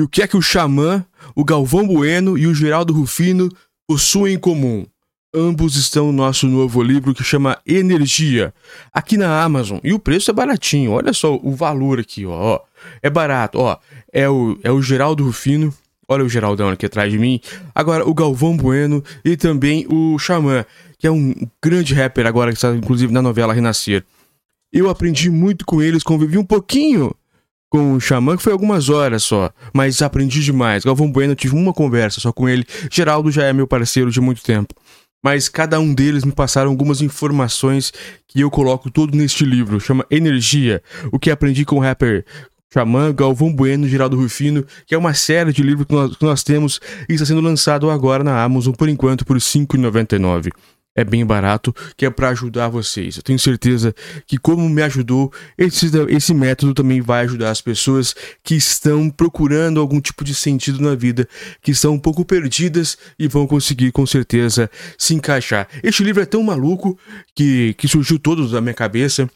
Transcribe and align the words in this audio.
E 0.00 0.02
o 0.02 0.08
que 0.08 0.22
é 0.22 0.26
que 0.26 0.34
o 0.34 0.40
Xamã, 0.40 1.04
o 1.34 1.44
Galvão 1.44 1.86
Bueno 1.86 2.38
e 2.38 2.46
o 2.46 2.54
Geraldo 2.54 2.94
Rufino 2.94 3.50
possuem 3.86 4.36
em 4.36 4.38
comum? 4.38 4.86
Ambos 5.34 5.76
estão 5.76 6.06
no 6.06 6.12
nosso 6.12 6.46
novo 6.46 6.82
livro 6.82 7.12
que 7.12 7.22
chama 7.22 7.58
Energia, 7.66 8.54
aqui 8.94 9.18
na 9.18 9.42
Amazon. 9.42 9.78
E 9.84 9.92
o 9.92 9.98
preço 9.98 10.30
é 10.30 10.32
baratinho. 10.32 10.92
Olha 10.92 11.12
só 11.12 11.34
o 11.34 11.54
valor 11.54 12.00
aqui, 12.00 12.24
ó. 12.24 12.60
É 13.02 13.10
barato, 13.10 13.58
ó. 13.58 13.76
É 14.10 14.26
o, 14.26 14.58
é 14.62 14.72
o 14.72 14.80
Geraldo 14.80 15.22
Rufino. 15.22 15.70
Olha 16.08 16.24
o 16.24 16.30
Geraldão 16.30 16.70
aqui 16.70 16.86
atrás 16.86 17.12
de 17.12 17.18
mim. 17.18 17.38
Agora 17.74 18.08
o 18.08 18.14
Galvão 18.14 18.56
Bueno 18.56 19.04
e 19.22 19.36
também 19.36 19.86
o 19.86 20.18
Xamã, 20.18 20.64
que 20.98 21.06
é 21.06 21.10
um 21.10 21.34
grande 21.62 21.92
rapper 21.92 22.26
agora 22.26 22.52
que 22.52 22.56
está 22.56 22.74
inclusive 22.74 23.12
na 23.12 23.20
novela 23.20 23.52
Renascer. 23.52 24.02
Eu 24.72 24.88
aprendi 24.88 25.28
muito 25.28 25.66
com 25.66 25.82
eles, 25.82 26.02
convivi 26.02 26.38
um 26.38 26.44
pouquinho 26.44 27.14
com 27.70 27.94
o 27.94 28.00
Xamã, 28.00 28.36
que 28.36 28.42
foi 28.42 28.52
algumas 28.52 28.90
horas 28.90 29.22
só, 29.22 29.50
mas 29.72 30.02
aprendi 30.02 30.42
demais. 30.42 30.84
Galvão 30.84 31.10
Bueno, 31.10 31.34
tive 31.34 31.54
uma 31.54 31.72
conversa 31.72 32.20
só 32.20 32.32
com 32.32 32.48
ele. 32.48 32.66
Geraldo 32.90 33.30
já 33.30 33.44
é 33.44 33.52
meu 33.52 33.66
parceiro 33.66 34.10
de 34.10 34.20
muito 34.20 34.42
tempo 34.42 34.74
mas 35.22 35.48
cada 35.48 35.78
um 35.78 35.92
deles 35.92 36.24
me 36.24 36.32
passaram 36.32 36.70
algumas 36.70 37.02
informações 37.02 37.92
que 38.26 38.40
eu 38.40 38.50
coloco 38.50 38.90
todo 38.90 39.16
neste 39.16 39.44
livro, 39.44 39.78
chama 39.78 40.06
Energia, 40.10 40.82
o 41.12 41.18
que 41.18 41.30
aprendi 41.30 41.64
com 41.64 41.76
o 41.76 41.80
rapper 41.80 42.24
Xamã, 42.72 43.12
Galvão 43.12 43.52
Bueno, 43.52 43.88
Geraldo 43.88 44.16
Rufino, 44.16 44.64
que 44.86 44.94
é 44.94 44.98
uma 44.98 45.12
série 45.12 45.52
de 45.52 45.62
livros 45.62 45.86
que 45.86 45.92
nós, 45.92 46.16
que 46.16 46.24
nós 46.24 46.42
temos 46.42 46.80
e 47.08 47.14
está 47.14 47.26
sendo 47.26 47.40
lançado 47.40 47.90
agora 47.90 48.22
na 48.22 48.42
Amazon 48.42 48.72
por 48.72 48.88
enquanto 48.88 49.24
por 49.26 49.36
R$ 49.36 49.40
5,99 49.40 50.50
é 51.00 51.04
bem 51.04 51.24
barato, 51.24 51.74
que 51.96 52.04
é 52.04 52.10
para 52.10 52.28
ajudar 52.30 52.68
vocês. 52.68 53.16
Eu 53.16 53.22
tenho 53.22 53.38
certeza 53.38 53.94
que, 54.26 54.38
como 54.38 54.68
me 54.68 54.82
ajudou, 54.82 55.32
esse, 55.56 55.90
esse 56.08 56.34
método 56.34 56.74
também 56.74 57.00
vai 57.00 57.24
ajudar 57.24 57.50
as 57.50 57.60
pessoas 57.60 58.14
que 58.42 58.54
estão 58.54 59.10
procurando 59.10 59.80
algum 59.80 60.00
tipo 60.00 60.24
de 60.24 60.34
sentido 60.34 60.80
na 60.80 60.94
vida, 60.94 61.28
que 61.62 61.70
estão 61.70 61.94
um 61.94 61.98
pouco 61.98 62.24
perdidas 62.24 62.96
e 63.18 63.26
vão 63.28 63.46
conseguir, 63.46 63.92
com 63.92 64.06
certeza, 64.06 64.70
se 64.98 65.14
encaixar. 65.14 65.68
Este 65.82 66.02
livro 66.04 66.22
é 66.22 66.26
tão 66.26 66.42
maluco 66.42 66.98
que, 67.34 67.74
que 67.74 67.88
surgiu 67.88 68.18
todo 68.18 68.48
da 68.48 68.60
minha 68.60 68.74
cabeça 68.74 69.28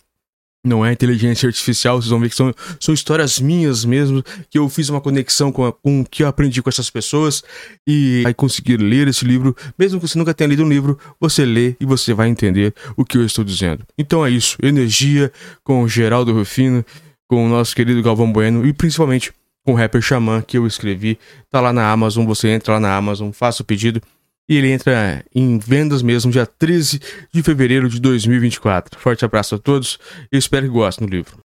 não 0.64 0.84
é 0.84 0.92
inteligência 0.92 1.46
artificial, 1.46 2.00
vocês 2.00 2.10
vão 2.10 2.20
ver 2.20 2.30
que 2.30 2.36
são, 2.36 2.52
são 2.80 2.94
histórias 2.94 3.38
minhas 3.38 3.84
mesmo, 3.84 4.22
que 4.48 4.58
eu 4.58 4.68
fiz 4.68 4.88
uma 4.88 5.00
conexão 5.00 5.52
com, 5.52 5.66
a, 5.66 5.72
com 5.72 6.00
o 6.00 6.04
que 6.04 6.22
eu 6.22 6.26
aprendi 6.26 6.62
com 6.62 6.70
essas 6.70 6.88
pessoas 6.88 7.44
e 7.86 8.22
vai 8.22 8.32
conseguir 8.32 8.78
ler 8.78 9.06
esse 9.06 9.24
livro, 9.24 9.54
mesmo 9.78 10.00
que 10.00 10.08
você 10.08 10.18
nunca 10.18 10.32
tenha 10.32 10.48
lido 10.48 10.64
um 10.64 10.68
livro, 10.68 10.98
você 11.20 11.44
lê 11.44 11.76
e 11.78 11.84
você 11.84 12.14
vai 12.14 12.28
entender 12.28 12.74
o 12.96 13.04
que 13.04 13.18
eu 13.18 13.26
estou 13.26 13.44
dizendo. 13.44 13.84
Então 13.98 14.24
é 14.24 14.30
isso, 14.30 14.56
energia 14.62 15.30
com 15.62 15.86
Geraldo 15.86 16.32
Rufino, 16.32 16.84
com 17.28 17.44
o 17.44 17.48
nosso 17.48 17.76
querido 17.76 18.02
Galvão 18.02 18.32
Bueno 18.32 18.66
e 18.66 18.72
principalmente 18.72 19.32
com 19.64 19.72
o 19.72 19.76
rapper 19.76 20.00
Xamã 20.00 20.42
que 20.42 20.58
eu 20.58 20.66
escrevi, 20.66 21.18
tá 21.50 21.60
lá 21.60 21.72
na 21.72 21.90
Amazon, 21.90 22.26
você 22.26 22.48
entra 22.48 22.74
lá 22.74 22.80
na 22.80 22.96
Amazon, 22.96 23.30
faça 23.32 23.62
o 23.62 23.66
pedido 23.66 24.00
e 24.48 24.56
ele 24.56 24.70
entra 24.70 25.24
em 25.34 25.58
vendas 25.58 26.02
mesmo 26.02 26.30
dia 26.30 26.46
13 26.46 27.00
de 27.32 27.42
fevereiro 27.42 27.88
de 27.88 28.00
2024. 28.00 28.98
Forte 28.98 29.24
abraço 29.24 29.54
a 29.54 29.58
todos 29.58 29.98
e 30.32 30.36
espero 30.36 30.66
que 30.66 30.72
gostem 30.72 31.06
do 31.06 31.10
livro. 31.10 31.43